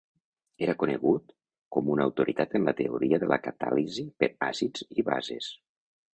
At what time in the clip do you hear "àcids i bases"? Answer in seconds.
4.51-5.55